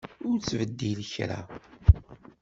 Ur 0.29 0.37
ttbeddil 0.39 0.99
kra. 1.13 1.39